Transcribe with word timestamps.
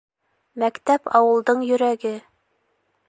Мәктәп— 0.63 1.05
ауылдың 1.19 1.61
йөрәге. 1.67 2.15